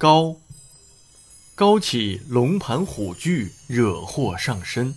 [0.00, 0.36] 高
[1.56, 4.94] 高起龙盘虎踞，惹祸上身。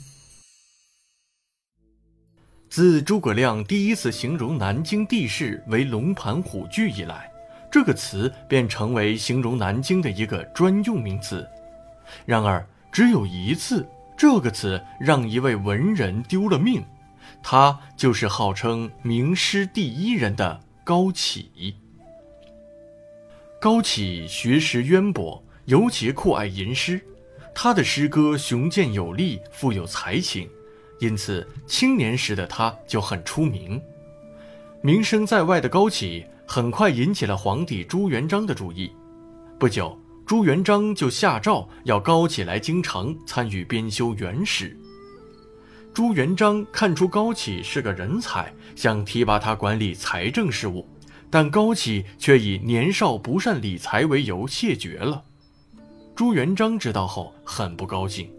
[2.69, 7.31] 自诸葛亮第一次形容南京地势为龙盘虎踞以来，
[7.71, 11.49] 这个词便成为形容南京的一个专用名词。
[12.23, 13.83] 然而，只有一次，
[14.15, 16.85] 这个词让一位文人丢了命，
[17.41, 21.75] 他就是号称名诗第一人的高启。
[23.61, 26.99] 高启学识渊博，尤其酷爱吟诗，
[27.53, 30.49] 他的诗歌雄健有力，富有才情。
[30.99, 33.79] 因此，青年时的他就很出名。
[34.81, 38.91] 名声在外的高启很快引起了皇帝朱元璋的注意。
[39.59, 44.71] 不久，朱元璋就下诏要高启来京城参与编修《元史》。
[45.93, 50.87] 朱元璋看出高启是个人才，想提拔他管理财政事务，
[51.31, 55.23] 但高启却以年少不善理财为由谢绝了。
[56.13, 58.29] 朱元璋知道后很不高兴。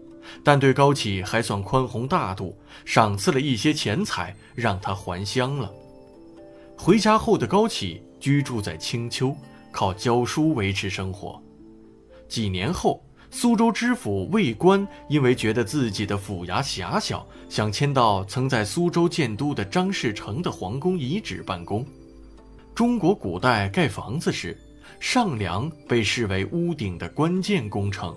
[0.41, 5.69] 但对高启还算宽宏大度，赏赐了一些钱财，让他还乡了。
[6.77, 9.35] 回家后的高启居住在青丘，
[9.69, 11.41] 靠教书维持生活。
[12.29, 21.85] 几年后，苏州知府魏官因为觉得自己的府衙狭小，想迁到曾在苏州建都的张士诚的皇宫遗址办公。
[22.75, 24.57] 中国古代盖房子时，
[24.99, 28.15] 上梁被视为屋顶的关键工程。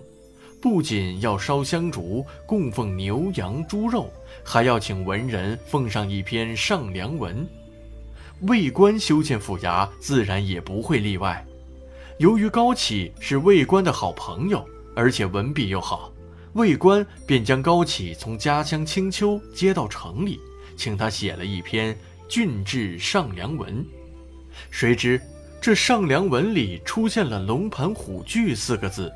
[0.63, 4.11] 不仅要烧香烛供奉牛羊猪肉，
[4.43, 7.47] 还要请文人奉上一篇上梁文。
[8.43, 11.45] 魏官修建府衙，自然也不会例外。
[12.19, 16.11] 由于高启是魏官的好朋友，而且文笔又好，
[16.55, 20.41] 魏官便将高启从家乡青丘接到城里，
[20.79, 21.95] 请他写了一篇
[22.27, 23.85] 《郡治上梁文》。
[24.71, 25.21] 谁知
[25.61, 29.13] 这上梁文里出现了“龙盘虎踞”四个字。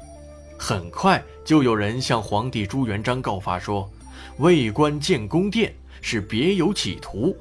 [0.58, 3.90] 很快就有人向皇帝朱元璋告发说，
[4.38, 7.36] 魏官建宫殿是别有企图，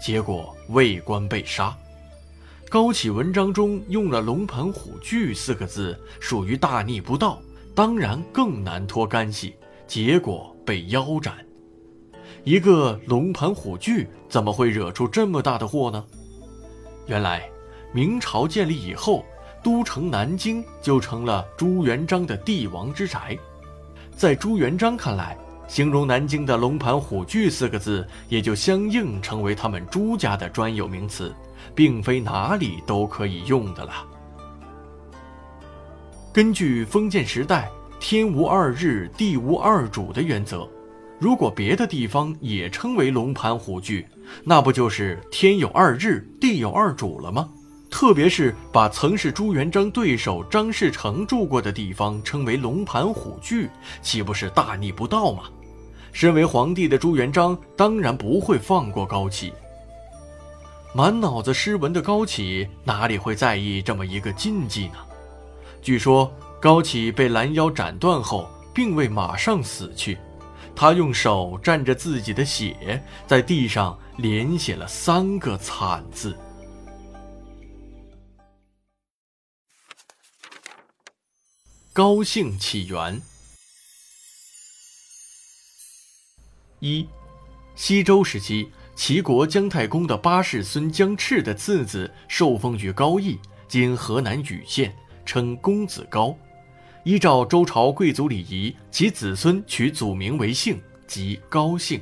[0.00, 1.76] 结果魏官被杀。
[2.70, 7.38] 高启文章中用了“龙盘虎踞”四个字，属于大逆不道，
[7.74, 9.54] 当然更难脱干系，
[9.86, 11.34] 结果被腰斩。
[12.44, 16.02] 一个龙盘虎踞怎么会惹出这么大的祸呢？
[17.06, 17.48] 原来，
[17.92, 19.24] 明朝建立以后。
[19.64, 23.38] 都城南京就成了朱元璋的帝王之宅，
[24.10, 31.32] 在朱元璋看来，形容南京的“龙盘虎踞”四个字，也就相应成为他们朱家的专有名词，
[31.76, 34.04] 并非哪里都可以用的了。
[36.32, 37.70] 根据封建时代
[38.00, 40.68] “天无二日，地无二主”的原则，
[41.22, 44.04] 如果别的地方也称为“龙盘虎踞”，
[44.42, 47.48] 那不就是天有二日，地有二主了吗？
[47.88, 53.70] 特别是把曾是朱元璋对手张士诚住过的地方称为龙盘虎踞，
[54.02, 55.44] 岂不是大逆不道吗？
[56.12, 59.52] 身为皇帝的朱元璋当然不会放过高启。
[60.92, 64.96] 满脑子诗文的高启哪里会在意这么一个禁忌呢？
[65.80, 66.28] 据说
[66.60, 70.18] 高启被拦腰斩断后，并未马上死去，
[70.74, 76.36] 他用手蘸着自己的血，在地上连写了三个惨字。
[81.92, 83.20] 高兴起源。
[86.80, 87.06] 一，
[87.76, 94.92] 西周时期，齐国姜太公的八世孙姜赤的次子受封于高邑（今河南禹县），
[95.24, 96.36] 称公子高。
[97.04, 102.00] 依照周朝贵族礼仪，其子孙取祖名为姓，即高姓。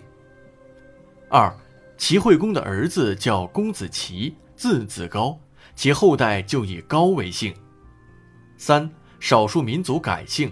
[1.29, 1.55] 二，
[1.97, 5.39] 齐惠公的儿子叫公子齐，字子高，
[5.75, 7.55] 其后代就以高为姓。
[8.57, 8.91] 三。
[9.21, 10.51] 少数民族改姓，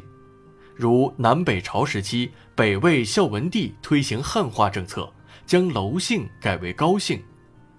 [0.77, 5.11] 如南北朝时期，北魏孝文帝推行汉化政策，
[5.47, 7.19] 将娄姓改为高姓；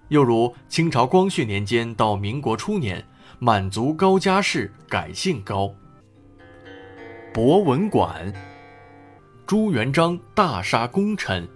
[0.08, 3.06] 又如清朝光绪年间到民国初年，
[3.38, 5.72] 满族高家氏改姓高。
[7.32, 8.32] 博文馆，
[9.46, 11.48] 朱元璋大杀功臣。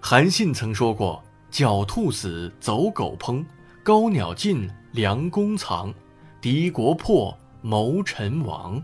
[0.00, 1.22] 韩信曾说过
[1.52, 3.44] ：“狡兔死，走狗烹；
[3.84, 5.92] 高鸟尽，良弓藏；
[6.40, 8.80] 敌国破。”谋臣亡，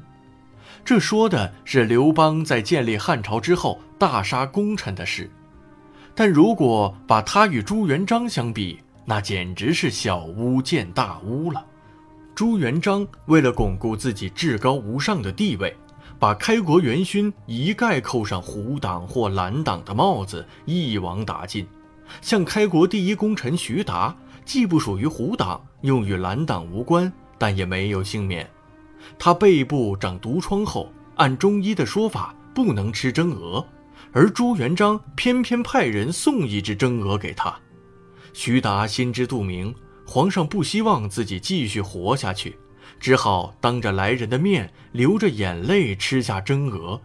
[0.85, 5.31] 这说的是刘邦在建立汉朝之后大杀功臣的事。
[6.13, 11.65] 但如果把他与朱元璋相比，那简直是小巫见大巫了。
[12.35, 15.75] 朱元璋为了巩固自己至高无上的地位，
[16.19, 21.65] 把开国元勋一概扣上胡党或蓝党的帽子，一网打尽。
[22.21, 24.15] 像开国第一功臣徐达，
[24.45, 28.49] 既不属于胡党，又与蓝党无关，但也没有幸免。
[29.17, 33.65] 他背部长毒疮后，按中医的说法不能吃蒸鹅，
[34.13, 37.55] 而朱元璋偏偏派人送一只蒸鹅给他。
[38.33, 39.73] 徐达心知肚明，
[40.07, 42.57] 皇上不希望自己继续活下去，
[43.01, 47.01] 只好当着来人的面，流着眼泪吃下蒸鹅，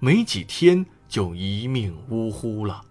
[0.00, 2.82] 没几天就一命呜呼了。